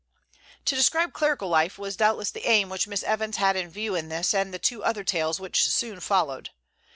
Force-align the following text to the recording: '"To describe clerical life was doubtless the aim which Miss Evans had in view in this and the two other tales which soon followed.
'"To 0.65 0.75
describe 0.75 1.13
clerical 1.13 1.47
life 1.47 1.77
was 1.77 1.95
doubtless 1.95 2.31
the 2.31 2.47
aim 2.47 2.69
which 2.69 2.87
Miss 2.87 3.03
Evans 3.03 3.37
had 3.37 3.55
in 3.55 3.69
view 3.69 3.93
in 3.93 4.09
this 4.09 4.33
and 4.33 4.51
the 4.51 4.57
two 4.57 4.83
other 4.83 5.03
tales 5.03 5.39
which 5.39 5.63
soon 5.63 5.99
followed. 5.99 6.49